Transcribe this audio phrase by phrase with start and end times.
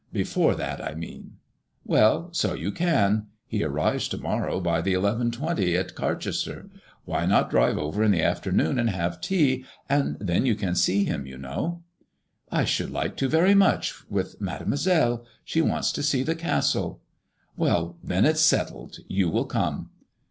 [0.25, 1.33] "Before that, I mean/'
[1.85, 3.27] "Well, 80 you can.
[3.45, 6.71] He ar rives to morrow by the xi.to at Carchester.
[7.05, 11.03] Why not drive over in the afternoon, and have tea, and then you can see
[11.05, 11.83] him, you know?••
[12.57, 15.23] *' I should like to very much, with Mademoiselle.
[15.45, 16.99] She wants to see the Castle.""
[17.55, 18.97] Well, then ifs settled.
[19.07, 19.91] You will come."